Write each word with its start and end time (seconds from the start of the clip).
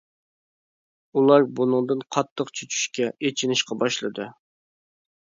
ئۇلار 1.19 1.43
بۇنىڭدىن 1.59 2.01
قاتتىق 2.15 2.49
چۈچۈشكە، 2.59 3.09
ئېچىنىشقا 3.29 3.77
باشلىدى. 3.83 4.27